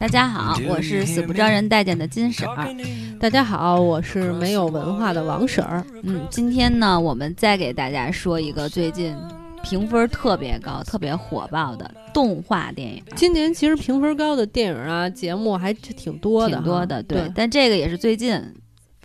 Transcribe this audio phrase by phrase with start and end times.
[0.00, 2.74] 大家好，我是死不招人待见的金婶儿。
[3.20, 5.84] 大家好，我是没有文化的王婶儿。
[6.04, 9.14] 嗯，今天呢，我们再给大家说一个最近
[9.62, 13.02] 评分特别高、特别火爆的动画电影。
[13.14, 17.30] 今年其实评分高的电影啊、节目还挺多的，挺多的，对。
[17.34, 18.42] 但这个也是最近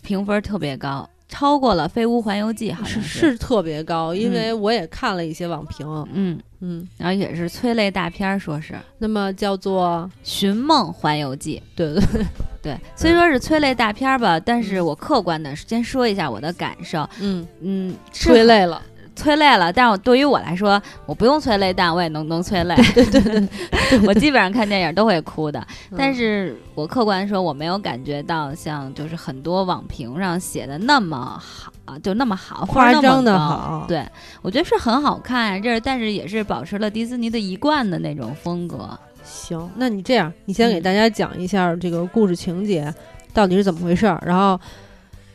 [0.01, 1.09] 评分特别高。
[1.27, 3.37] 超过了《飞屋环游记》，好像是是。
[3.37, 6.39] 特别高，因为我也看了一些网评，嗯。
[6.61, 8.73] 嗯，然后也是催泪大片儿，说是。
[8.97, 11.93] 那么叫做《寻梦环游记》，对。
[11.93, 12.25] 对
[12.63, 17.47] 对，虽说是催泪大片儿吧，但是我客观的先说一下我的感受，嗯。
[17.61, 18.81] 嗯，催泪了。
[19.15, 22.75] 催泪了，但是对于我来说，我不用催泪，但我也能能催泪。
[22.93, 23.49] 对对对，
[24.05, 25.65] 我基本上看电影都会哭的。
[25.97, 31.71] 但是我客观说，我没有感觉到像就是很多网评上写的那么好，
[32.03, 33.85] 就那么好，夸张的好。
[33.87, 34.05] 对，
[34.41, 38.89] 我觉得是很好看，这但是也是保持了迪士尼的一贯的那种风格。
[39.23, 42.93] 行，那你这样，你先给大家讲一下这个故事情节
[43.33, 44.59] 到底是怎么回事儿，然后。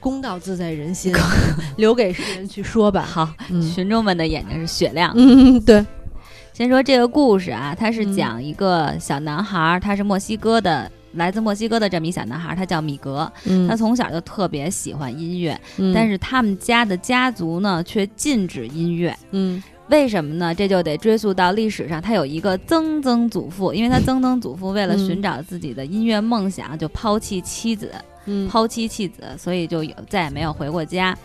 [0.01, 1.15] 公道自在人心，
[1.77, 3.03] 留给世人去说吧。
[3.03, 3.33] 好，
[3.75, 5.12] 群众们的眼睛是雪亮。
[5.15, 5.84] 嗯，对。
[6.53, 13.31] 先说这个故事啊，他是讲一个小男孩，他是墨西哥的，来自墨西哥的这么一小男孩，他叫米格。
[13.67, 15.59] 他从小就特别喜欢音乐，
[15.95, 19.17] 但是他们家的家族呢却禁止音乐。
[19.31, 20.55] 嗯，为什么呢？
[20.55, 27.91] 这就得追溯到历史上，他有一个曾曾祖父，因为他曾曾祖父为了寻找自己的音乐梦想，就抛弃妻子。
[28.48, 31.17] 抛妻弃子，所以就有再也没有回过家。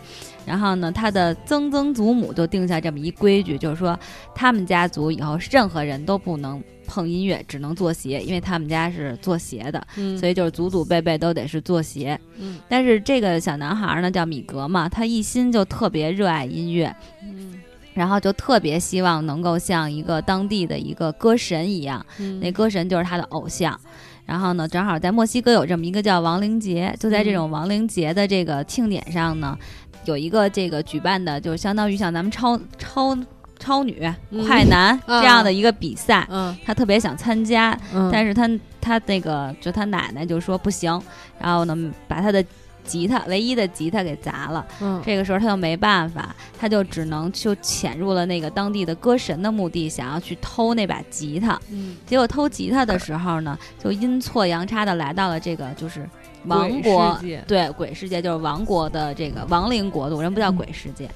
[0.44, 3.98] 然后呢，他的曾曾祖母就定下这么一规矩，就是说
[4.34, 9.84] 他们家族以后任何人都不能碰音乐，只能做鞋，因为他们家是做鞋的，
[10.16, 12.16] 所以就是祖祖辈辈都得是做鞋。
[12.38, 17.60] 嗯，但是这个小男孩呢，叫米格嘛，他一心就特别热爱音乐，嗯，
[17.92, 22.06] 然后就特别希望能够像一个当地的一个歌神一样，
[22.40, 23.76] 那歌神就是他的偶像。
[24.26, 29.56] 然后呢，正好在墨西哥有这么一个叫亡灵节，就在这种亡灵节的这个庆典上呢，
[30.04, 33.16] 有一个这个举办的，就相当于像咱们超超
[33.58, 34.12] 超女、
[34.46, 36.26] 快男 这样的一个比赛，
[36.66, 37.78] 他特别想参加，
[38.12, 38.50] 但是他
[38.80, 41.00] 他那个就他奶奶就说不行，
[41.40, 41.76] 然后呢，
[42.06, 42.44] 把他的。
[42.86, 56.08] 吉他唯一的吉他给砸了，嗯，这个时候他就没办法，他就只能就潜入了那个当地的歌神的墓地，想要去偷那把吉他，嗯，结果偷吉他的时候呢，就阴错阳差的来到了这个就是
[56.46, 61.10] 王国，对，鬼世界就是王国的这个亡灵国度，人不叫鬼世界。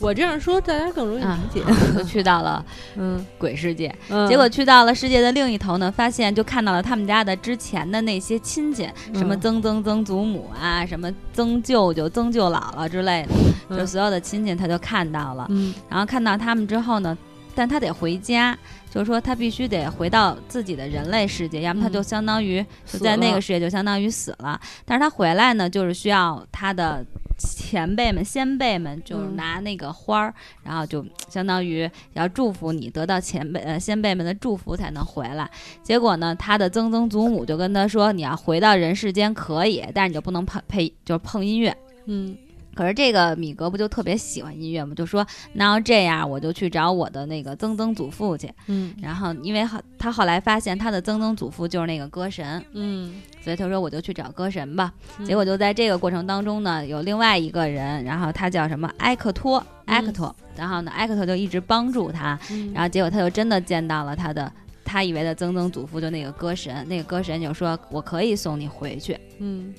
[0.00, 1.62] 我这样说大家更容易理解。
[1.96, 2.64] 就去到了
[2.96, 3.94] 嗯鬼世界，
[4.28, 13.26] 结果去到了世界的另一头呢，发现就看到了他们家的之前的那些亲戚，什么曾曾曾祖母啊，什么曾舅舅、曾舅姥姥之类
[13.68, 15.48] 的， 就所有的亲戚他就看到了。
[15.88, 17.16] 然后看到他们之后呢，
[17.54, 18.56] 但他得回家，
[18.90, 24.60] 就是说他必须得回到自己的人类世界，要么他就相当于就在那个世界就相当于死了。
[24.84, 27.04] 但是他回来呢，就是需要他的。
[27.36, 35.50] 前辈们、先辈们就拿那个花儿，然后就相当于要祝福你得到前辈呃先辈们的祝福才能回来。
[35.82, 42.36] 结果呢，他的曾曾祖母就跟他说：“你要回到人世间可以，但是你就不能碰配，就是碰音乐。”嗯。
[42.74, 44.94] 可是这个米格不就特别喜欢音乐吗？
[44.94, 48.52] 就说那要这样，我就去找我的那个曾曾祖父去。
[48.66, 52.64] 嗯，然后因为后他后来发现他的曾曾祖父就是那个歌神。
[52.72, 54.92] 嗯，所以他说我就去找歌神吧。
[55.24, 60.34] 结果就在这个过程当中呢，有另外一个人，然后他叫什么埃克托，埃克托。
[60.56, 62.38] 然后呢，埃克托就一直帮助他。
[62.72, 64.52] 然后结果他就真的见到了他的
[64.84, 66.86] 他以为的曾曾祖父，就那个歌神。
[66.88, 69.18] 那个歌神就说我可以送你回去。
[69.38, 69.74] 嗯。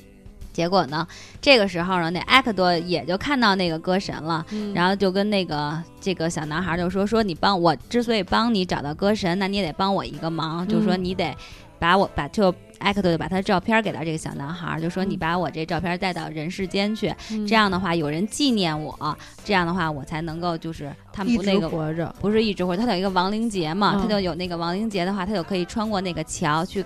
[0.55, 1.05] 结果呢？
[1.41, 11.35] 这个时候呢，那埃克多也就看到那个歌神了，然后就跟那个这个小男孩就说：“说你帮我，之所以帮你找到歌神，那你也得帮我一个忙，就说你得
[11.77, 17.13] 把我把就埃克多就把他的照片给到这个小男孩，就说你把我这照片带到人世间去，
[17.45, 26.83] 这样的话有人纪念我，这样的话我才能够就是他们不那个活着，不是一直活着，他有一个亡灵节嘛，他就有那个亡灵节的话，他就可以穿过那个桥去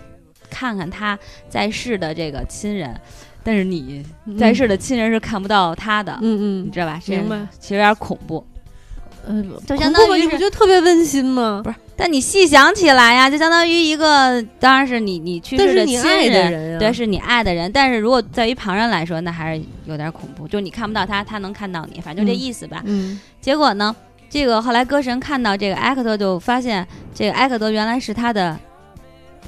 [0.50, 1.18] 看看他
[1.48, 3.00] 在世的这个亲人。”
[3.44, 4.03] 但是你
[4.38, 7.00] 在世的亲人是看不到他的，嗯嗯，你知道吧？
[7.07, 8.45] 明白，其实有点恐怖，
[9.27, 11.62] 嗯，就相当于你不觉得特别温馨吗？
[11.63, 17.71] 不是，但你细想起来呀，就相当于一个，当然是你你去世的亲人，对，是你爱的人。
[17.71, 22.81] 但是如果在于旁人来说，那还是有点恐怖，就你看不到他，他能看到你，反正就这意思吧。
[22.86, 23.19] 嗯。
[23.41, 23.95] 结果呢，
[24.30, 28.57] 这个后来歌神看到这个埃克特，就发现这个埃克特原来是他的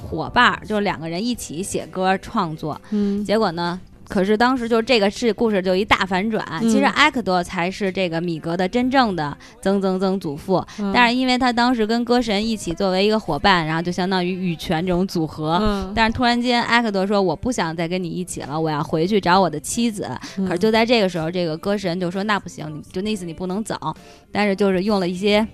[0.08, 2.80] 伙伴，就是两个人一起写歌创作。
[2.90, 3.24] 嗯。
[3.24, 3.80] 结果呢？
[4.08, 10.62] 可是当时就这个是故事就一大反转，嗯其实埃克多才是这个米格的真正的曾曾曾祖父，
[10.92, 15.58] 但是因为他当时跟歌神一起作为一个伙伴，然后就相当于羽泉这种组合。
[15.62, 20.06] 嗯，但是突然间，埃克多说：“我不想再跟你一起了，我要回去找我的妻子。
[20.36, 23.74] 嗯可是就在这个时候，这个歌神就说：“那不行，你就那意思你不能走。”
[24.30, 25.46] 但是就是用了一些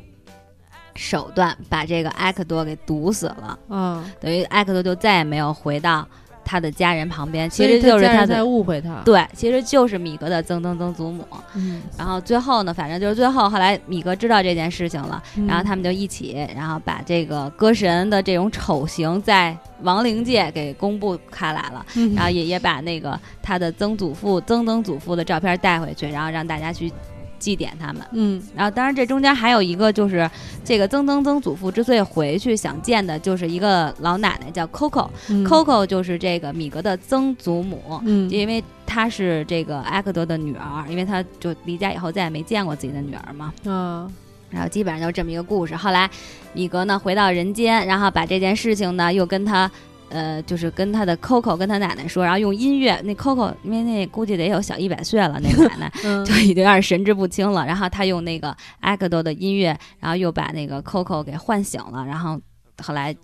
[0.99, 3.59] 手段，把这个埃克多给毒死了。
[3.69, 6.07] 啊，等于埃克多就再也没有回到
[6.45, 11.25] 他的家人旁边，其实就是他在误会他，对，其实就是米格的曾曾曾祖母。
[11.55, 15.47] 嗯，然后最后呢，反正就是最后后来米格知道这件事情了，嗯。
[15.47, 22.15] 然后他们就一起，然后把这个歌神的这种丑行在亡灵界给公布开来了，嗯。
[22.15, 26.91] 然后也也把那个他的曾祖父、曾曾祖父的照片带回去，然后让大家去
[27.39, 28.03] 祭奠他们。
[28.13, 30.29] 嗯然后当然这中间还有一个就是
[30.65, 38.01] 这个曾曾曾祖父之所以回去想见的，就是一个老奶奶叫 Coco，Coco、嗯 Coco 就是这个米格的曾祖母。
[38.05, 44.11] 嗯因为她是这个埃克德的女儿，因为她就离家以后再也没见过自己的女儿嘛，嗯，
[44.51, 45.77] 然后基本上就是这么一个故事。
[45.77, 46.09] 后来
[46.53, 49.71] 米格呢回到人间，然后把这件事情呢又跟他。
[50.11, 57.67] 呃，就是跟他的 Coco 跟他奶奶说，然后用音乐，那 Coco 因为那估计得有小一百岁了，那 奶奶嗯就已经有点神志不清了。
[57.67, 62.05] 然后他用那个埃克多的音乐，然后又把那个 Coco 给唤醒了。
[62.07, 62.41] 然后
[62.83, 63.15] 后来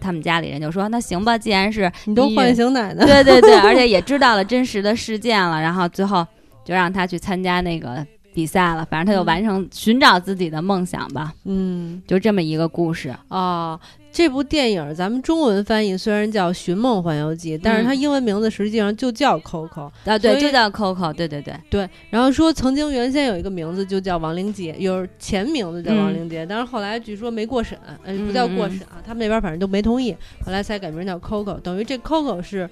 [0.00, 6.26] 他们家里人就说：“那行吧，既然是你都唤醒奶奶，对对对，而且也知道了真实的事件了，然后最后
[6.64, 8.04] 就让他去参加那个
[8.34, 13.14] 比赛了，反正他就嗯完成寻找自己的梦想吧，嗯就这么一个故事。
[13.28, 13.78] 啊。
[14.14, 19.90] 这部电影咱们中文翻译虽然叫《寻梦环游记》，但是它英文名字实际上就叫 Coco。
[20.04, 30.14] 啊，对，就叫 Coco，对对对，对，然后说曾经原先有一个名字就叫王灵杰，有前名字叫王灵杰，但是后来据说没过审，呃，不叫过审啊，他们那边反正都没同意，
[30.44, 32.68] 后来才改名叫 Coco，等于这 Coco 是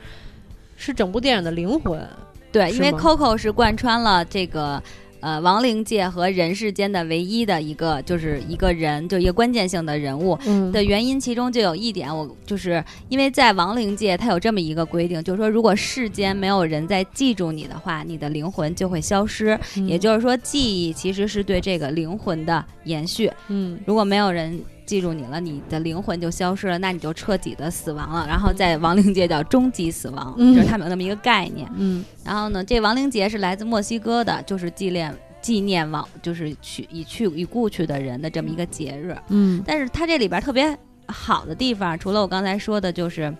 [0.77, 2.07] 是整部电影的灵魂。
[2.53, 4.83] 对，因为 Coco 是贯穿了这个。
[5.20, 19.58] 呃，亡灵界和人世间的唯一的一个，就是一个人，就一个关键性的人物，嗯的原因，其中就有一点，我就是因为在亡灵界，它有这么一个规定，就是说，如果世间没有人在记住你的话，你的灵魂就会消失。
[19.76, 23.31] 嗯也就是说，记忆其实是对这个灵魂的延续。
[23.49, 24.58] 嗯如果没有人
[24.90, 28.26] 记住你了，你的灵魂就消失了，那你就彻底的死亡了。
[28.26, 31.70] 然后在亡灵界叫终极死亡，嗯就是他们有那么一个概念。
[31.76, 39.16] 嗯然后呢，这亡灵节是来自墨西哥的，就是纪念纪念亡，就是去已去已故去的人的这么一个节日。
[39.28, 40.76] 嗯但是它这里边特别
[41.06, 43.32] 好的地方，除了我刚才说的，就是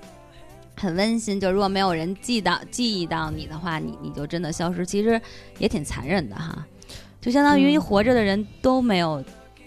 [0.76, 1.41] 很温馨。
[1.41, 5.20] 就如果没有人记到记忆到你的话，你你就真的消失，其实
[5.58, 6.64] 也挺残忍的哈。
[7.20, 9.23] 就相当于嗯活着的人都没有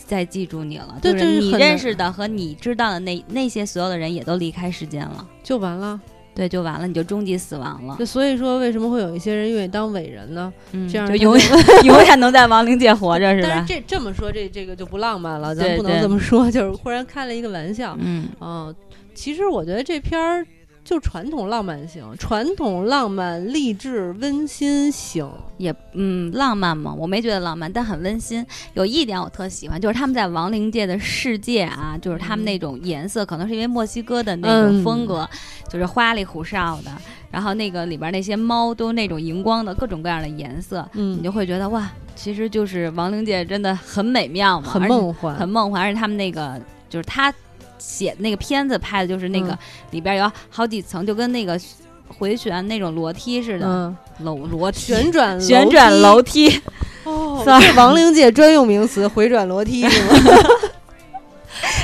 [0.05, 5.99] 再记住你了，对就是你认识的和你知道的那那些所有的人也都离开世间了，就完了。
[6.35, 8.03] 对，就完了，你就终极死亡了。
[8.03, 10.51] 所以说，为什么会有一些人愿意当伟人呢？
[10.71, 11.45] 嗯，这样就永远
[11.85, 13.49] 永远能在亡灵界活着，是吧？
[13.51, 16.49] 但是这这么说，这这个就不浪漫了，咱不能这么说。
[16.49, 17.95] 就是忽然开了一个玩笑。
[17.99, 18.75] 嗯，嗯，
[19.13, 20.43] 其实我觉得这片儿
[20.83, 25.29] 就传统浪漫型，传统浪漫、励志、温馨型。
[25.57, 28.45] 也嗯浪漫嘛，我没觉得浪漫，但很温馨。
[28.73, 35.27] 有一点我特喜欢，就是他们在亡灵界的世界啊，就是他们那种颜色，可能是因为墨西哥的那种嗯风格，
[35.69, 36.91] 就是花里胡哨的。
[37.31, 45.81] 然后那个里边那些猫都那种荧光的各种各样的颜色，嗯你就会觉得哇，其实就是亡灵界真的很美妙嘛，很梦幻，很梦幻。
[45.81, 46.59] 而且他们那个
[46.89, 47.33] 就是他
[47.77, 49.57] 写那个片子拍的就是那个嗯
[49.91, 51.59] 里边有好几层，就跟那个
[52.07, 56.61] 回旋那种楼梯似的，嗯，楼楼梯旋转旋转楼梯。
[57.03, 60.15] 哦 这亡灵界专用名词，回转楼梯 是吗？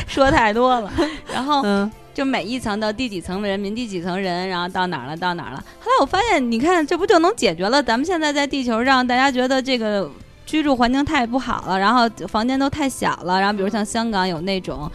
[0.08, 0.92] 说太多了。
[1.34, 5.64] 然后嗯就每一层到第几层的人民，第几层人，然后到哪儿了，到哪儿了。
[5.80, 10.10] 后来我发现，你看这不就能解决了咱们现在在地球上大家觉得这个
[10.46, 14.90] 居住环境太不好了，然后房间都太小了，然后比如像香港有那种。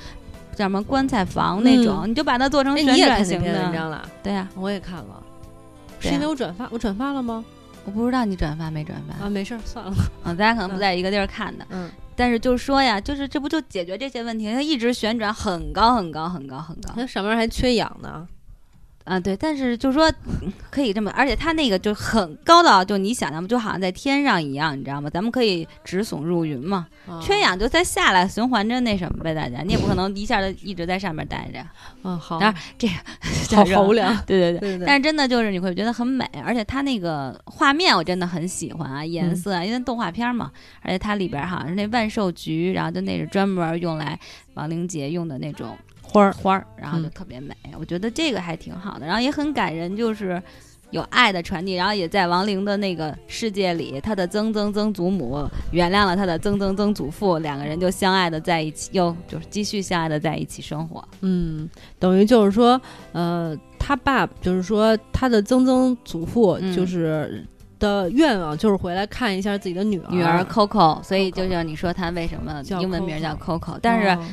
[0.54, 3.44] 叫什么棺材房那种，你就把它做成哎，旋转型的。
[3.44, 4.08] 篇文章了？
[4.23, 5.23] 对呀、我也看了，
[6.00, 7.44] 是因为我转发，我转发了吗？
[7.84, 9.92] 我不知道你转发没转发啊，没事儿，算了。
[10.23, 11.66] 啊， 大家可能不在一个地儿看的。
[11.70, 14.52] 嗯但是就是说呀，就是这不就解决这些问题？
[14.54, 16.92] 它一直旋转很高很高很高很高。
[16.96, 18.25] 那上面还缺氧呢。
[19.04, 20.11] 啊，对，但是就是说
[20.42, 25.11] 嗯可以这么，而且它那个就很高到，就你想象，就好像在天上一样，你知道吗？
[25.11, 31.62] 咱们可以直耸入云嘛，啊缺氧就再下来循环着那什么呗，大家，你也不可能一下就一直在上面待着，
[32.02, 32.94] 嗯，好，当然这个
[33.56, 34.11] 好好无聊。
[34.26, 34.61] 对对对。
[34.61, 44.18] 对对对，但是真的就是你会觉得很美，而且它那个画面我真的很喜欢啊，颜色啊，因为动画片嘛，而且它里边好像是那万寿菊，然后就那是专门用来
[44.54, 45.76] 亡灵节用的那种
[46.14, 47.11] 花儿花儿，然后就嗯。
[47.11, 50.42] 特别美，我觉得这个还挺好的，然后也很感人，就是
[50.90, 61.06] 有爱的传递，然后也在亡灵的那个世界里，他的曾曾曾祖母原谅了他的曾曾曾祖父，两个人就相爱的在一起，又就是继续相爱的在一起生活。
[61.21, 61.68] 嗯，
[61.99, 62.80] 等于就是说，
[63.12, 66.75] 呃，他爸就是说他的曾曾祖父嗯。
[66.75, 67.44] 就是
[67.80, 74.25] 的愿望就是回来看一下自己的女儿，女儿 Coco，所以就像你说她为什么英文名叫 Coco 但是哦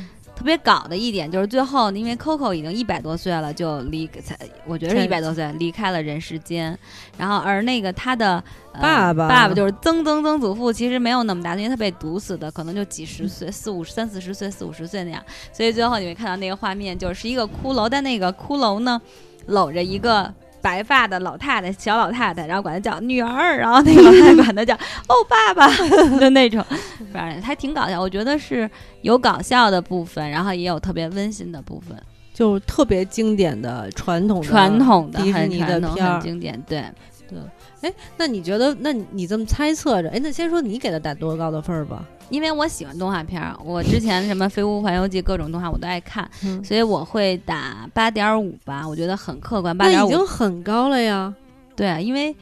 [0.42, 6.76] 特别搞的一点就是最后，因为 Coco 已经一百多岁了，就离才我觉得是才一百多岁离开了人世间，
[7.16, 19.00] 然后而那个他的、呃爸爸爸爸就是曾曾曾祖父，其实没有那么大，因为他被毒死的，可能就几十岁，四五三四十岁，四五十岁那样，所以最后你会看到那个画面，就是一个骷髅，但那个骷髅呢
[19.46, 20.34] 搂着一个。
[20.62, 24.74] 白发的老太太，小老太太，然后管她叫女儿，然后那个老太太管她叫
[25.08, 25.68] 哦爸爸，
[26.18, 26.64] 就那种，
[27.12, 28.00] 反正还挺搞笑。
[28.00, 28.70] 我觉得是
[29.02, 32.00] 有搞笑的部分，然后也有特别温馨的部分，
[32.32, 36.84] 就特别经典的传统的传统的很迪士尼的片儿很经典对。
[37.28, 37.38] 对，
[37.82, 38.74] 哎，那你觉得？
[38.80, 40.08] 那你你这么猜测着？
[40.10, 42.04] 哎，那先说你给他打多高的分儿吧。
[42.30, 49.76] 因为我喜欢动画片儿，我之前什么《飞屋环游记》各种动画我都爱看，嗯，所以我会打八点五吧，我觉得很客观。
[49.76, 51.34] 八点五，已经很高了呀。
[51.76, 52.34] 对啊，因为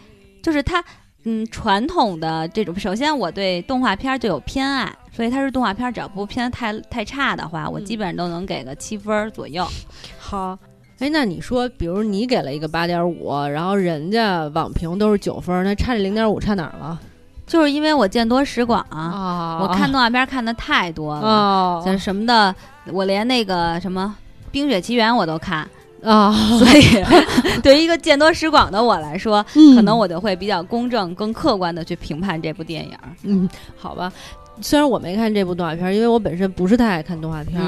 [0.42, 0.85] 就是它，
[1.25, 9.66] 嗯，传统的这种，首先我对动画片儿就有偏爱，所以它是动画片儿，只要不偏得太太差的话，我嗯基本上都能给个七分左右。
[10.18, 10.56] 好，
[11.00, 17.00] 哎，那你说，比如你给了一个八点五，然后人家网评都是九分儿，那差这零点五差哪儿了？
[17.47, 22.54] 就是因为我见多识广啊，啊我看动画片儿看的太多了，哦像什么的，
[22.92, 24.14] 我连那个什么
[24.52, 25.66] 《冰雪奇缘》我都看，
[26.04, 26.30] 啊，
[26.61, 33.09] 所以对于一个见多识广的我来说，嗯可能我就会比较公正、更客观的去评判这部电影儿。
[33.23, 34.12] 嗯，好吧。
[34.62, 37.59] 虽然我没看这部动画片儿，因为我本身不是太爱看动画片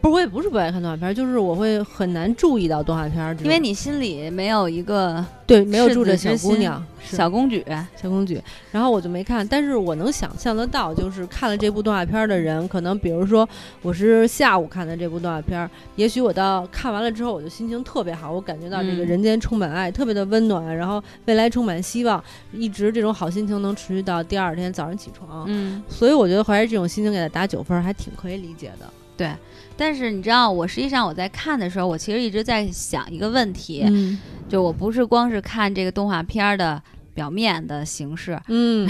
[0.00, 7.62] 不是我也不是不爱看动画片儿，就是我会很难注意到动画片儿，因为你心里没有一个对没有住着小姑娘，小公举，
[8.00, 8.40] 小公举，
[8.72, 13.46] 然后我就没看，但是我能想象得到，就是看了这部动画片儿的人，可能比如说
[13.82, 19.06] 我是下午看的这部动画片儿，也许我到看完了之后，我就心情特别好，我感觉到这个嗯。
[19.06, 28.86] 人间充满爱，特别的温暖，然后未来充满希望，一直这种好心情能持续到第二天早上起床，嗯，所以我觉得怀着这种心情给他打九分儿，还挺可以理解的。
[29.20, 29.30] 对。
[29.76, 38.88] 但是你知道，我实际上我在看的时候，我其实一直在想一个问题，嗯就我不是光是看这个动画片儿的表面的形式， 嗯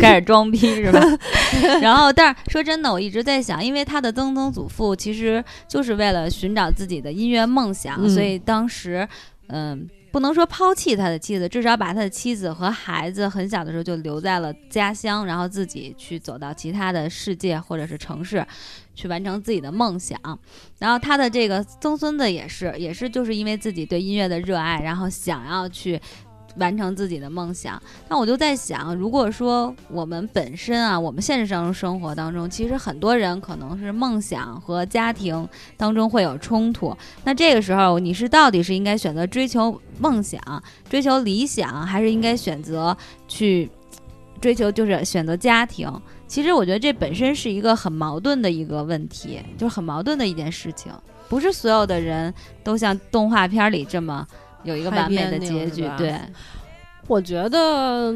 [0.00, 1.00] 开始装逼是吧？
[1.82, 9.06] 然后，但是说真的，我一直在想，因为他的曾曾祖父其实就是为了寻找自己的音乐梦想，嗯所以当时，
[9.48, 9.86] 嗯。
[10.14, 18.46] 不能说抛弃他的妻子，至少把他的妻子和孩子很小的时候就留在了家乡，然后自己去走到其他的世界或者是城市，
[18.94, 20.18] 去完成自己的梦想。
[20.78, 26.00] 然后他的这个曾孙子也是，也是就是因为自己对音乐的热爱，然后想要去
[26.56, 27.82] 完成自己的梦想。
[28.08, 36.96] 那我就在想，如果说我们本身啊，我们现实生生活当中，其实很多人可能是梦想和家庭当中会有冲突。
[37.24, 40.40] 那这个时候，你是到底是应该选择追求梦想、
[40.88, 42.96] 追求理想，还是应该选择
[43.26, 43.68] 去
[44.44, 45.90] 追求就是选择家庭？
[46.26, 50.92] 其实我觉得这本身是一个很矛盾的一个问题，就是很矛盾的一件事情。
[51.30, 52.32] 不是所有的人
[52.62, 54.26] 都像动画片里这么
[54.62, 56.14] 有一个完美的结局，对。
[57.06, 58.14] 我觉得，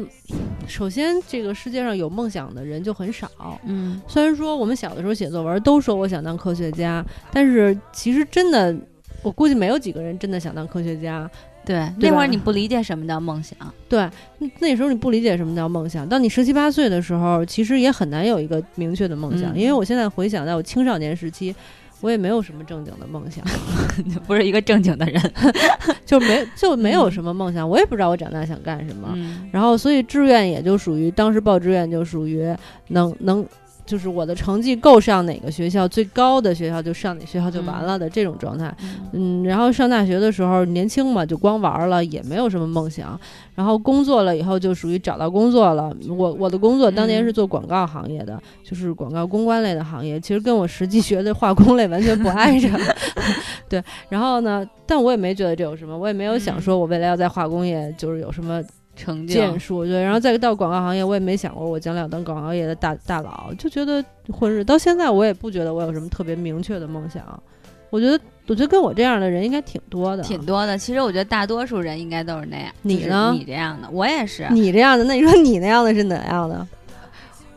[0.67, 3.59] 首先这个世界上有梦想的人就很少。
[3.65, 8.75] 嗯虽然说我们小的时候写作文都说我想当科学家，但是其实真的，
[9.23, 11.27] 我估计没有几个人真的想当科学家。
[11.65, 16.07] 对，对那会儿你不理解什么叫梦想，对，那那时候你不理解什么叫梦想。
[16.07, 19.53] 当你十七八岁的时候，其实也很难有一个明确的梦想。
[19.55, 21.53] 嗯因为我现在回想在我青少年时期，
[22.01, 23.43] 我也没有什么正经的梦想，
[24.25, 25.21] 不是一个正经的人。
[26.05, 27.67] 就没就没有嗯什么梦想。
[27.69, 29.09] 我也不知道我长大想干什么。
[29.13, 32.51] 嗯然后，所以志愿也就属于当时报志愿就属于
[32.87, 33.45] 能能，
[33.89, 38.71] 就是我的成绩够上哪个学校最高的学校就上哪学校就完了的这种状态。
[39.13, 43.19] 嗯，然后上大学的时候年轻嘛，就光玩儿了，也没有什么梦想。
[43.55, 45.91] 然后工作了以后就属于找到工作了。
[46.07, 52.69] 我我的工作当年是嗯做广告行业的，就是广告公关类的行业，其实跟我实际学的化工类完全不挨着。
[53.67, 58.61] 对，然后呢，但我也没觉得这有什么，我也没有想嗯说我未来要在化工业就是有什么
[58.99, 64.63] 成就建树，对，然后再到广告行业，我也没想过我将来要当广告业的大大佬，就觉得混日。
[64.63, 67.23] 到现在我也不觉得我有什么特别明确的梦想。
[67.89, 70.21] 我觉得，我觉得跟我这样的人应该挺多的。
[70.21, 70.77] 挺多的。
[70.77, 72.71] 其实我觉得大多数人应该都是那样。
[72.83, 74.45] 你呢你这样的，我也是。
[74.51, 76.67] 你这样的，那你说你那样的是哪样的？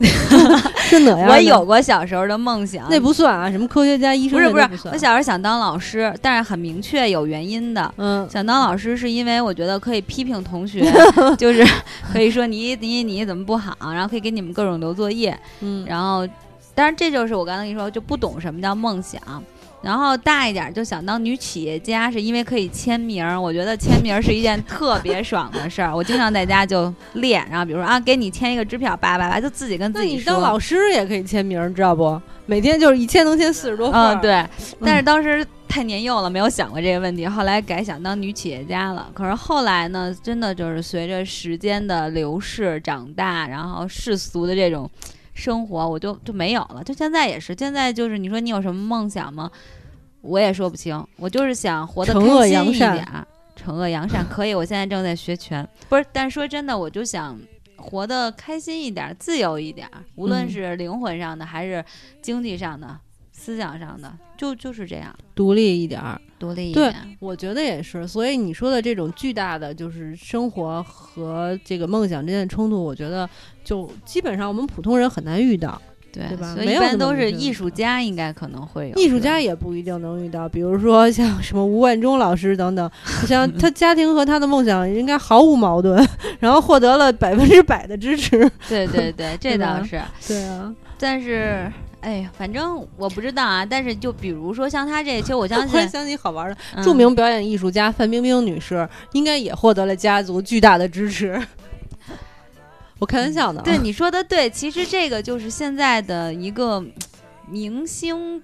[0.89, 1.29] 是哪样？
[1.29, 7.93] 我有过小时候的梦想，那不算啊，什么科学家、医生不是不是，我小时候想当老师，但是很明确有原因的。
[7.97, 10.83] 嗯，想当老师是因为我觉得可以批评同学，
[11.39, 11.65] 就是
[12.13, 15.39] 可以说你你你怎么不好，然后可以给你们各种留作业。
[15.61, 16.27] 嗯，然后，
[16.75, 19.21] 但是这就是我刚才跟你说就不懂什么叫梦想。
[19.83, 23.27] 然后大一点就想当女企业家，是因为可以签名。
[23.43, 25.95] 我觉得签名是一件特别爽的事儿。
[25.95, 30.19] 我经常在家就练，然后比如说啊，给你签一个支票，叭叭叭，就自己跟自己说。
[30.19, 32.21] 你当老师也可以签名，知道不？
[32.47, 34.01] 每天就是一签能签四十多份。
[34.01, 34.47] 嗯，对。
[34.81, 37.27] 但是当时太年幼了，没有想过这个问题。
[37.27, 39.11] 后来改想当女企业家了。
[39.13, 44.89] 可是后来呢，真的就是随着时间的流逝，长大，然后世俗的这种。
[45.35, 49.51] 生活我就就没有了，就现在也是，现在就是你说你有什么梦想吗？
[50.21, 54.55] 我也说不清，我就是想活得开心一点，惩恶扬善可以。
[54.55, 57.37] 我现在正在学拳，不是，但说真的，我就想
[57.77, 61.85] 活得开心一点，自由一点，无论是灵魂上的还是
[62.21, 62.97] 经济上的。
[63.43, 66.93] 思想上的就就是这样，独立一点儿，独立一点。
[66.93, 68.07] 对，我觉得也是。
[68.07, 73.29] 所以你说的这种巨大的就是生活和这个梦想之间的冲突，我觉得
[73.65, 75.81] 就基本上我们普通人很难遇到，
[76.13, 76.55] 对吧？
[76.55, 80.49] 所以一般都是艺术家应该可能会有，艺术家也不一定能遇到。
[80.49, 82.89] 比如说像什么吴冠中老师等等，
[83.27, 86.07] 像他 家庭和他的梦想应该毫无矛盾，
[86.39, 88.49] 然后获得了百分之百的支持。
[88.69, 90.01] 对对对， 这倒是。
[90.29, 91.71] 对啊，但是。
[92.03, 101.41] 哎呀，反正我不知道啊，但是就比如说像他这，其实我相信，想起好玩的著名表演艺术家范冰冰女士，应该也获得了家族巨大的支持。
[102.99, 106.85] 我开玩笑呢，对你说的对，其实这个就是现在的一个
[107.49, 108.43] 明星。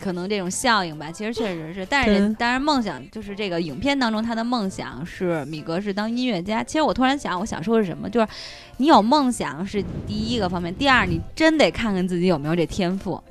[0.00, 6.62] 可能这种效应吧，其实确实是，但是当然梦想就是这个影片当中他的梦想是米格是当音乐家。
[6.62, 8.26] 其实我突然想，我想说是什么，就是
[8.78, 13.22] 你有梦想是第一个方面，第二你真得看看自己有没有这天赋。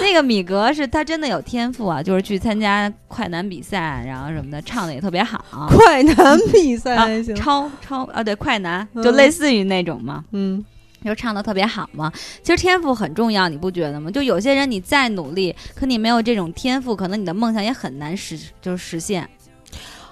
[0.00, 5.68] 那个米格是他真的有天赋啊，就是去参加快男比赛，然后什么的，唱的也特别好。
[5.70, 6.96] 快男比赛，
[7.34, 10.64] 超超啊，对，快男就类似于那种嘛，嗯。
[11.06, 14.10] 就唱的特别好嘛，其实天赋很重要，你不觉得吗？
[14.10, 19.28] 就有些人你再努力，可你没有这种天赋，可能你的梦想也很难实，就是实现。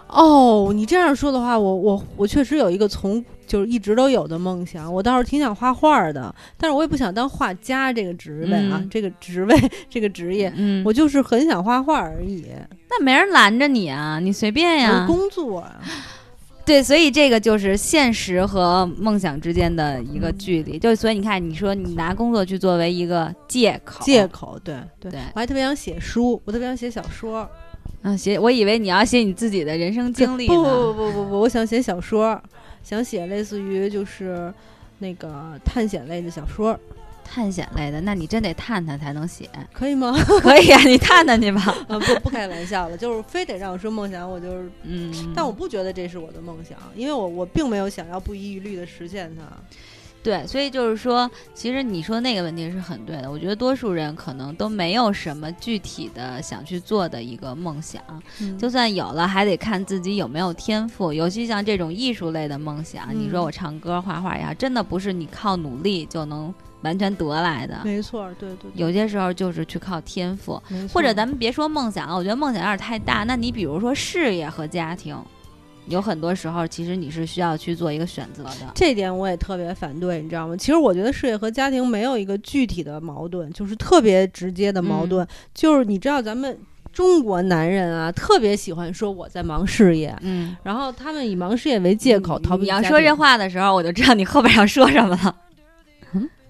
[0.06, 12.46] 哦，你这样说的话，我我我确实有一个从就是一直都有的梦想，我倒是挺想画画的，但是我也不想当画家这个职位啊，这个职位这个职业，嗯我就是很想画画而已。
[12.88, 15.04] 那没人拦着你啊，你随便呀。
[15.04, 15.80] 工作啊。
[16.64, 20.78] 对，所以这个就是现实和梦想之间的一个距离。
[20.78, 25.12] 就所以你看，你说你拿工作去作为一个借口，借口，对对。
[25.34, 27.48] 我还特别想写书，我特别想写小说。
[28.02, 30.54] 嗯，写，我以为你要写你自己的人生经历 呢。
[30.54, 32.40] 不不不不不，我想写小说，
[32.82, 34.52] 想写类似于就是
[34.98, 36.78] 那个探险类的小说。
[37.24, 40.12] 探险类的，那你真得探探才能写，可以吗？
[40.42, 41.60] 可以啊，你探探去吧。
[41.88, 49.42] 不不开玩笑了，就是非得让我说梦想，我就是嗯，但我不觉得这是我的梦想，因为我我并没有想要不遗余力的实现它。
[50.24, 53.30] 对，所以就是说，其实你说那个问题是很对的。
[53.30, 58.02] 我觉得多数人可能都没有什么具体的想去做的一个梦想，
[58.58, 61.12] 就算有了，还得看自己有没有天赋。
[61.12, 66.52] 尤其像这种艺术类的梦想，你说我唱歌、画画呀，真的不是你靠努力就能。
[66.82, 68.70] 完全得来的，没错，对对。
[68.74, 73.24] 有些时候就是去靠天赋，或者咱们别说梦想了，我觉得梦想有点太大。
[73.24, 75.16] 那你比如说事业和家庭，
[75.86, 78.72] 有很多时候其实你是需要去做一个选择的。
[78.74, 80.56] 这点我也特别反对，你知道吗？
[80.56, 85.26] 其实我觉得事业和家庭没有一个具体的矛盾，就是特别直接的矛盾。
[85.54, 86.58] 就是你知道，咱们
[86.92, 92.62] 中国男人啊，特别喜欢说我在忙事业，嗯，然后他们以忙事业为借口逃避。
[92.62, 95.36] 你要说这话的时候，我就知道你后边要说什么了。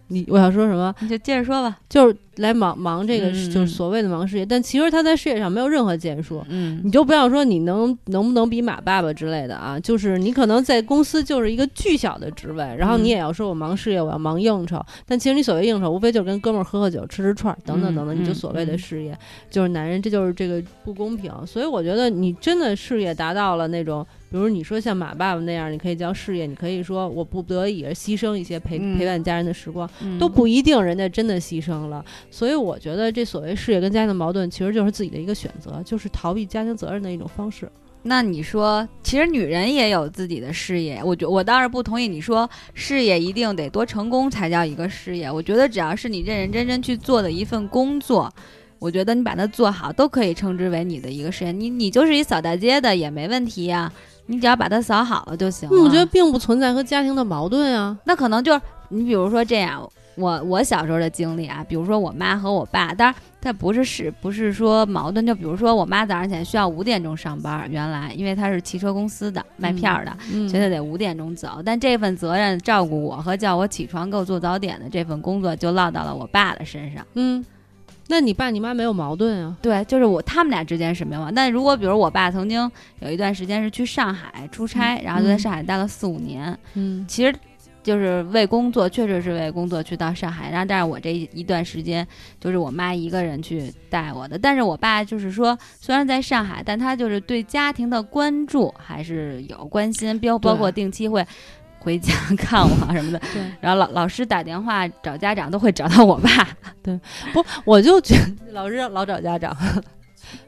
[0.08, 0.94] 你我想说什么？
[1.00, 1.78] 你就接着说吧。
[1.88, 6.44] 就是来忙忙这个，就是所谓的忙事业，但其实他在事业上没有任何建树。
[6.48, 14.84] 嗯，你就不要说你能能不能比马爸爸之类的啊，就是你可能在公司就是一个巨小的职位，然后你也要说我忙事业，我要忙应酬。
[15.06, 19.16] 但其实你所谓应酬，无非就是跟哥们儿喝喝酒、吃吃串儿等等等等，你就所谓的事业，
[19.48, 21.32] 就是男人，这就是这个不公平。
[21.46, 24.04] 所以我觉得你真的事业达到了那种。
[24.30, 32.04] 比如你说像马爸爸那样，你可以叫事业，你可以说我不得已而牺牲一些陪陪伴家人的时光，都不一定人家真的牺牲了。
[32.30, 37.70] 所以我觉得这所谓事业跟家庭的矛盾，其实就是自己的一个选择，就是逃避家庭责任的一种方式。
[38.06, 45.30] 那你说，其实女人也有自己的事业，我觉我倒是不同意你说事业一定得多成功才叫一个事业。
[45.30, 48.30] 我觉得只要是你认认真真去做的一份工作，
[48.78, 51.52] 我觉得你把它做好，都可以称之为你的一个事业。
[51.52, 53.90] 你你就是一扫大街的也没问题呀。
[54.26, 55.82] 你只要把它扫好了就行了。
[55.82, 57.96] 我觉得并不存在和家庭的矛盾啊。
[58.04, 71.60] 那可能就是你比如说这样，我我小时候的经历啊，比如说我妈和我爸，当然他不是是不是说矛盾，就比如说我妈早上起来需要五点钟上班，原来因为她是汽车公司的卖票儿的，嗯所以她得五点钟走。
[71.64, 77.04] 但这份责任照顾我和叫我起床给我做早点的这份工作就落到了我爸的身上。
[77.14, 77.44] 嗯，
[78.06, 79.56] 那你爸你妈没有矛盾啊？
[79.62, 81.30] 对，就是我他们俩之间是没有。
[81.34, 87.34] 但如果比如我爸曾经有一段时间是去上海出差，然后就在上海待了四五年，嗯其实
[87.82, 90.50] 就是为工作，确实是为工作去到上海。
[90.50, 92.06] 然后，但是我这一一段时间
[92.40, 94.38] 就是我妈一个人去带我的。
[94.38, 101.26] 但是我爸就是说，虽然在上海，但他就是对家庭的关注还是有关心，包包括定期会
[101.84, 103.18] 回家 看我什么的。
[103.32, 106.48] 对，然后老老师打电话找家长都会找到我爸，
[106.82, 106.98] 对
[107.32, 109.56] 不，我就觉得 老师老找家长。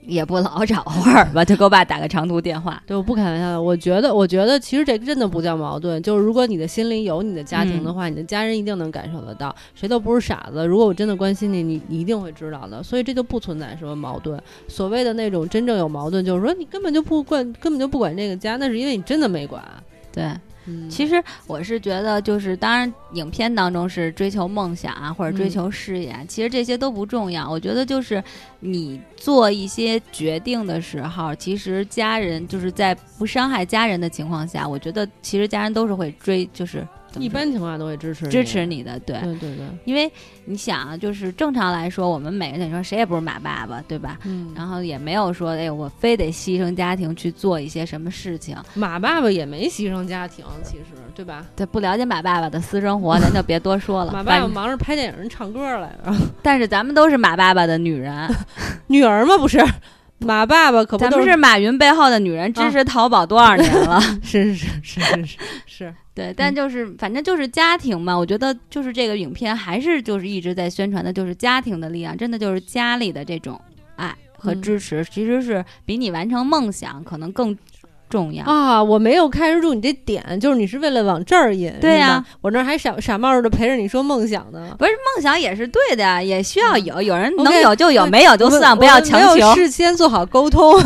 [0.00, 2.82] 也不老找，偶尔吧，就给我爸打个长途电话。
[2.86, 3.62] 对，我不开玩笑的。
[3.62, 6.02] 我觉得，我觉得其实这真的不叫矛盾。
[6.02, 9.54] 就是如果你的心里有你的家庭的话，你的家人一定能感受得到。
[9.74, 10.66] 谁都不是傻子。
[10.66, 12.82] 如果我真的关心你，你你一定会知道的。
[12.82, 14.40] 所以这就不存在什么矛盾。
[14.66, 19.62] 所谓的那种真正有矛盾，就是说你根本就不管，根本就不管这个家，那是因为你真的没管。
[20.10, 20.32] 对，
[20.66, 27.48] 嗯，其实我是觉得，就是当然，影片当中是追求梦想啊，或者追嗯求事业啊，其实这些都不重要。
[27.50, 28.22] 我觉得就是
[28.60, 36.86] 你做一些决定的时候，其实家人就是在不伤害家人的情况下，我觉得其实家人都是会追，就是
[37.18, 38.66] 一般情况下都会支持支持。
[38.66, 39.18] 你的，对。
[39.20, 40.10] 对对对，因为
[40.44, 44.18] 你想啊，就是正常来说，我们每个人你说谁也不是马爸爸，对吧？
[44.24, 48.56] 嗯，然后也没有说，哎，我非得牺牲家庭去做一些什么事情。
[48.74, 51.44] 马爸爸也没牺牲家庭，其实对吧？
[51.54, 54.12] 对，不了解马爸爸的私生活，咱就别多说了。
[54.12, 58.28] 马爸爸忙着拍电影、唱歌来着， 但是咱们都是马爸爸的女人，
[58.88, 59.36] 女儿吗？
[59.38, 59.58] 不是，
[60.18, 64.00] 马爸爸可不咱们是马云背后的女人，支持淘宝多少年了？
[64.22, 73.60] 是是是是是是，对，但就是反正就是家庭嘛，我觉得就是这个影片还是就是一直在宣传的，就是家庭的力量，真的就是家里的这种
[73.96, 77.54] 爱和嗯支持，其实是比你完成梦想可能更
[78.08, 78.46] 重要。
[78.46, 84.74] 啊，我没有看住你这点，就是你是为了往这儿引，对呀我那儿还傻傻冒的陪着你说梦想呢。
[84.78, 89.34] 不是梦想也是对的呀，也需要有，有人能有就有，对没有就算，不要强求。
[89.34, 90.80] 没有事先做好沟通。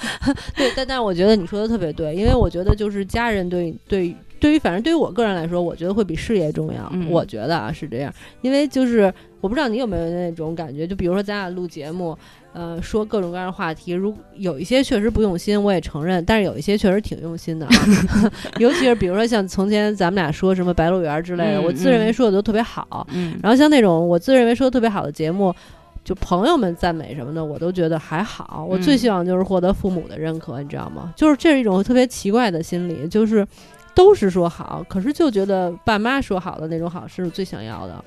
[0.56, 6.88] 对，但但是我觉得你说的特别对，因为我觉得就是家人对对对于反正对于我个人来说，我觉得会比事业重要。
[6.92, 12.16] 嗯我觉得啊是这样，因为就是我不知道你有没有那种感觉，就比如说咱俩录节目。
[12.52, 17.72] 呃，说各种各样的话题，如有一些确实不用心，我也承认，但是有一些确实挺用心的、啊，
[18.58, 25.54] 尤其是比如说像从前咱们俩说什么《白鹿原》之类的，嗯我自认为嗯说的都特别好，嗯，然后像那种我自认为说的特别好的节目，
[26.02, 28.66] 就朋友们赞美什么的，我都觉得还好。
[28.68, 31.12] 我最嗯希望就是获得父母的认可，你知道吗？
[31.14, 33.46] 就是这是一种特别奇怪的心理，就是
[33.94, 38.04] 都是说好，可是就觉得爸妈说好的那种好是最想要的。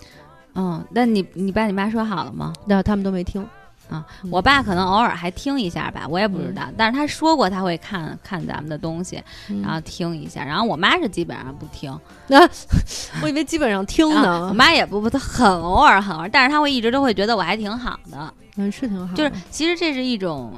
[0.56, 2.54] 嗯，那你你爸你妈说好了吗？
[2.65, 3.41] 那他们都没听
[3.89, 6.63] 啊嗯我爸可能偶尔还听一下吧，我也不知道。
[6.78, 9.22] 但是他说过他会看看咱们的东西，
[9.62, 10.43] 然后听一下。
[10.43, 11.91] 然后我妈是基本上不听，
[12.28, 12.39] 那、
[13.22, 18.34] 我以为基本上听啊呢，我妈也不不，她很偶尔很偶尔，但是她会一直都会觉得我还挺好的。
[18.56, 20.54] 嗯是挺好的，就是其实这是一种。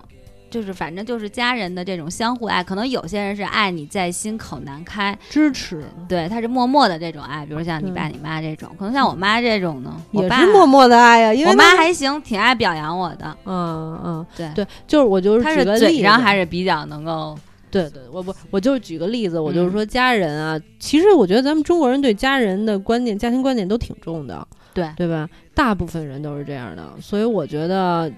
[0.56, 17.38] 就是反正就是家人的这种相互爱，可能有些人是爱你在心口难开，支持，对，他是默默的这种爱，比如像你爸你妈这种，可能像我妈这种呢，我爸也是默默的爱呀，因为我妈还行，挺爱表扬我的，嗯嗯对对，就是我就是她举个例是嘴上还是比较能够，
[17.70, 25.28] 对对，我不，我就是举个例子，我就是嗯说家人啊，其实我觉得咱们中国人对家人的观念、家庭观念都挺重的，对对吧？
[25.54, 28.10] 大部分人都是这样的，所以我觉得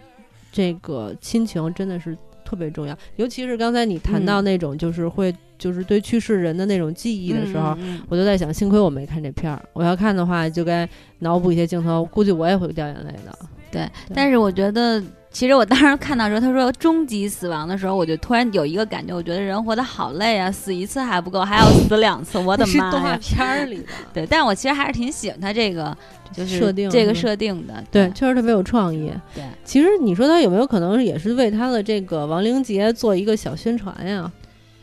[0.51, 2.17] 这个亲情真的是
[2.47, 7.77] 特别重要，尤其是刚才你谈到嗯那种就是会就是对去世人的那种记忆的时候。
[8.07, 9.61] 我就在想，幸亏我没看这片儿。
[9.73, 10.87] 我要看的话，就该
[11.19, 13.37] 脑补一些镜头，估计我也会掉眼泪的。
[13.69, 15.03] 对，但是我觉得。
[15.37, 23.19] 其实我当时看到时候，他说终极死亡的时候，我就突然有一个感觉，我觉得人活得好累啊，死一次还不够，还要死两次，我的那是妈动画呀！
[23.21, 25.95] 片儿里的， 对，但我其实还是挺喜欢他这个，
[26.33, 27.83] 就是设定这个设定的。
[27.91, 29.13] 对，确实特别有创意。
[29.35, 34.31] 对，其实你说他有没有可能也是为他的这个亡灵节做一个小宣传呀？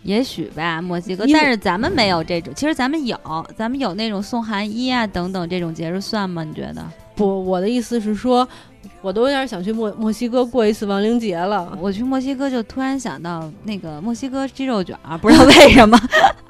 [0.05, 3.19] 也许吧，墨西哥，但是咱们没有这种，其实咱们有，
[3.57, 6.45] 咱们有那种送寒衣啊等等这种节日算吗？
[6.45, 6.85] 你觉得？
[7.17, 8.47] 不，我的意思是说，
[9.03, 11.77] 我都有点想去墨墨西哥过一次亡灵节了。
[11.81, 15.99] 我去墨西哥就突然想到那个墨西哥鸡肉卷儿，不知道 为什么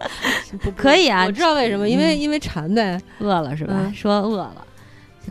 [0.77, 3.01] 可以啊我知道为什么，因为嗯因为馋呗。
[3.21, 3.75] 饿了是吧？
[3.77, 4.57] 嗯说饿了，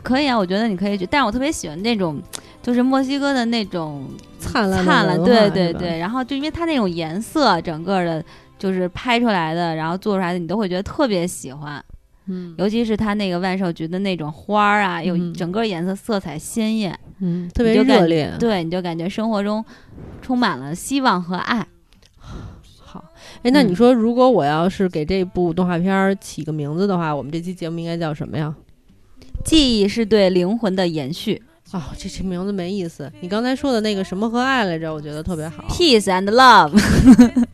[0.02, 2.20] 可以啊，我觉得你可以去，但是我特别喜欢那种，
[2.62, 4.06] 就是墨西哥的那种
[4.38, 8.22] 灿烂灿烂，对对对，然后就因为它那种颜色，整个的
[8.58, 11.82] 就是拍出来的，然后做出来的，你都会觉得特别喜欢。
[12.26, 18.32] 嗯尤其是它那个万寿菊的那种花儿啊，有嗯整个颜色色彩鲜艳，嗯，特别热烈。
[18.38, 19.64] 对，你就感觉生活中
[20.22, 21.66] 充满了希望和爱。
[22.80, 23.04] 好，
[23.42, 28.54] 哎，那嗯你说，如果我要是给这部动画片儿起个名字的话，我们这期节目应该叫什么呀？
[29.44, 33.12] 记忆是对灵魂的延续哦，这这名字没意思。
[33.20, 35.64] 你刚才说的那个什么和爱来着，我觉得特别好。
[35.68, 36.72] ，peace and love。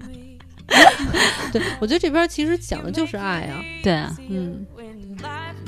[1.52, 3.60] 对，我觉得这边其实讲的就是爱啊。
[3.82, 4.64] 对啊，嗯，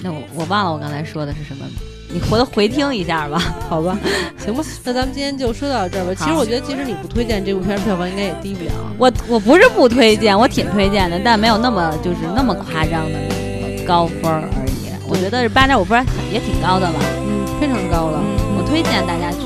[0.02, 1.66] 那我我忘了我刚才说的是什么，
[2.12, 3.38] 你回头回听一下吧。
[3.68, 3.98] 好吧，
[4.38, 6.14] 行吧，那咱们今天就说到这儿吧。
[6.14, 8.70] 其实我觉得，即使你不推荐这部片儿，票房应该也低不了。
[8.98, 14.92] 我我不是不推荐，我挺推荐的，但没有那么就是那么夸张的那个高分儿而已。
[15.08, 16.94] 我觉得八点五分儿也挺高的了。
[17.26, 18.22] 嗯，非常高了。
[18.56, 19.38] 我推荐大家去，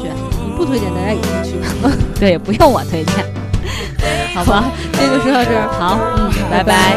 [0.45, 1.57] 你不推荐，大家也可以去。
[2.21, 3.25] 对，也不用我推荐。
[4.35, 5.69] 好吧，那就说到这儿。
[5.79, 6.97] 好，嗯，拜拜。